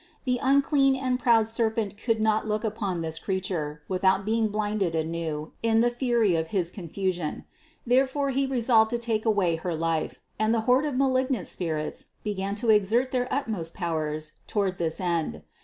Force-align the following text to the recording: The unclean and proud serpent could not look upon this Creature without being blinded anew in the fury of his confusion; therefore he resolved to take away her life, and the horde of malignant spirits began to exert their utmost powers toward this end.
The 0.25 0.39
unclean 0.41 0.95
and 0.95 1.19
proud 1.19 1.47
serpent 1.47 1.95
could 1.95 2.19
not 2.19 2.47
look 2.47 2.63
upon 2.63 3.01
this 3.01 3.19
Creature 3.19 3.83
without 3.87 4.25
being 4.25 4.47
blinded 4.47 4.95
anew 4.95 5.51
in 5.61 5.81
the 5.81 5.91
fury 5.91 6.35
of 6.35 6.47
his 6.47 6.71
confusion; 6.71 7.45
therefore 7.85 8.31
he 8.31 8.47
resolved 8.47 8.89
to 8.89 8.97
take 8.97 9.25
away 9.25 9.57
her 9.57 9.75
life, 9.75 10.19
and 10.39 10.55
the 10.55 10.61
horde 10.61 10.85
of 10.85 10.97
malignant 10.97 11.45
spirits 11.45 12.13
began 12.23 12.55
to 12.55 12.71
exert 12.71 13.11
their 13.11 13.31
utmost 13.31 13.75
powers 13.75 14.31
toward 14.47 14.79
this 14.79 14.99
end. 14.99 15.43